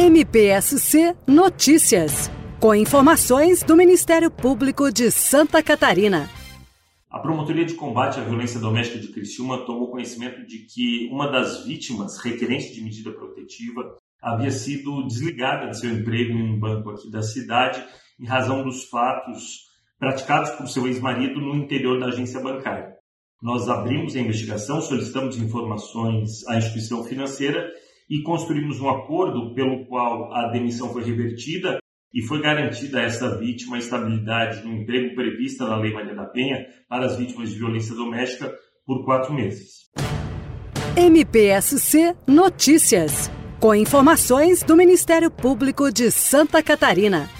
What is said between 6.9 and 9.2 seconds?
A Promotoria de Combate à Violência Doméstica de